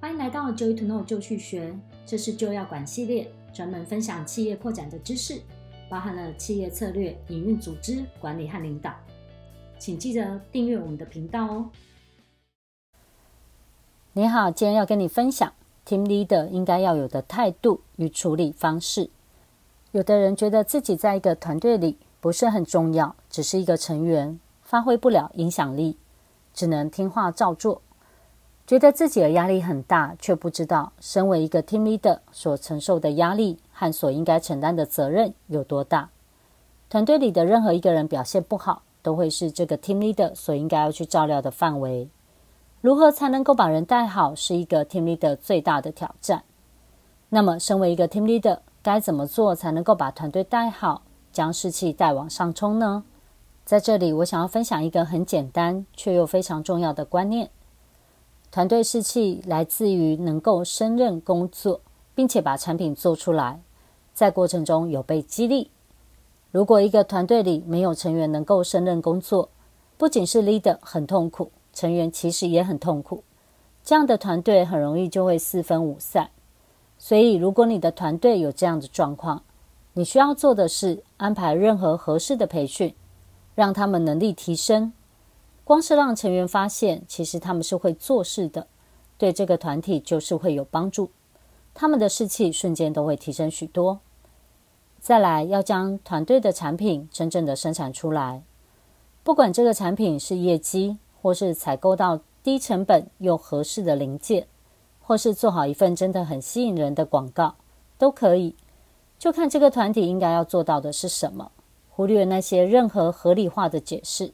[0.00, 5.38] 欢迎来到 Joy to Know 就去学，这是就要管系列，专门分享企业扩展的知识，
[5.90, 8.94] 包含了企业策略、营运、组织管理和领导。
[9.78, 11.70] 请记得订阅我们的频道哦。
[14.14, 15.52] 你好，今天要跟你分享
[15.86, 19.10] Team Leader 应该要有的态度与处理方式。
[19.92, 25.98] 有的人觉得自己在一个团队里不是很重要，只是一个成员，发挥不了影响力。
[26.54, 27.82] 只能听话照做，
[28.70, 36.10] 觉得自己的压力很大，却不知道身为一个 team leader 所承受的压力和所应该承担的责任有多大。
[36.88, 42.08] 团队里的任何一个人表现不好，都会是这个 team leader 所应该要去照料的范围。
[42.80, 46.44] 如何才能够把人带好，是一个 team leader 最大的挑战。
[47.30, 51.02] 那么，身为一个 team leader，该怎么做才能够把团队带好，
[51.32, 53.02] 将士气带往上冲呢？
[53.64, 57.50] 在这里，我想要分享一个很简单却又非常重要的观念：
[58.50, 61.80] 团队士气来自于能够胜任工作，
[62.14, 63.60] 并且把产品做出来，
[64.12, 65.70] 在过程中有被激励。
[66.50, 69.48] 如果一个团队里没有成员能够胜任工作，
[69.96, 73.22] 不仅是 leader 很痛苦，成员其实也很痛苦。
[73.84, 76.30] 这样的团队很容易就会四分五散。
[76.98, 79.42] 所以，如果你的团队有这样的状况，
[79.92, 82.94] 你需要做的是安排任何合适的培训。
[83.56, 84.92] 让他们能力提升，
[85.70, 88.66] 光是让成员发现，其实他们是会做事的，
[89.16, 91.10] 对这个团体就是会有帮助，
[91.72, 94.00] 他们的士气瞬间都会提升许多。
[94.98, 98.42] 再来，要将团队的产品真正的生产出来，
[99.22, 104.48] 不管这个产品是业绩，或是采购到低成本又合适的零件，
[105.00, 107.54] 或是做好一份真的很吸引人的广告，
[107.96, 108.56] 都可以，
[109.20, 111.52] 就看这个团体应该要做到的是什么。
[111.90, 114.32] 忽略那些任何合理化的解释，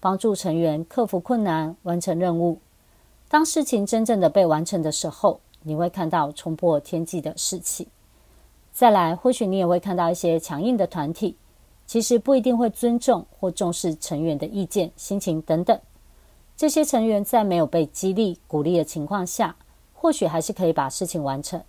[0.00, 2.58] 帮助成员克服困难，完成任务。
[3.28, 7.86] 当事情真正的被完成的时候，你会看到冲破天际的士气。
[8.72, 11.36] 再来，或许你也会看到一些强硬的团体，
[11.86, 15.78] 其实不一定会尊重或重视成员的意见、心情等等。
[16.56, 19.56] 这些成员在没有被激励、鼓励的情况下，
[19.92, 21.62] 或许还是可以把事情完成。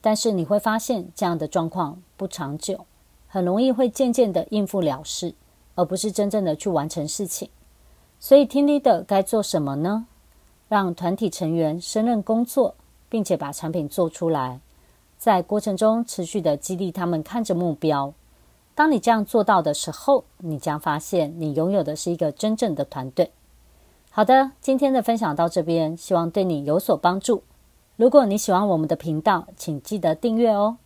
[0.00, 2.86] 但是你会发现，这样的状况不长久。
[3.28, 5.34] 很容易会渐渐的应付了事，
[5.74, 7.50] 而不是真正的去完成事情。
[8.18, 10.06] 所以，team leader 该做什么呢？
[10.68, 12.74] 让团体成员胜任工作，
[13.08, 14.60] 并且把产品做出来，
[15.16, 18.12] 在过程中持续的激励他们看着目标。
[18.74, 23.30] 当你这样做到的时候，你将发现你拥有的是一个真正的团队。
[24.10, 27.42] 好的，今天的分享到这边，希望对你有所帮助。
[27.96, 30.78] 如果你喜欢我们的频道，请记得订阅哦。